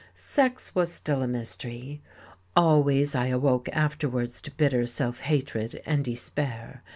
[0.15, 2.01] Sex was still a mystery....
[2.55, 6.81] Always I awoke afterwards to bitter self hatred and despair....